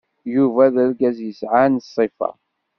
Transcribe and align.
Yuba 0.33 0.63
d 0.73 0.75
argaz 0.83 1.17
yesɛan 1.21 1.75
ṣṣifa. 1.87 2.29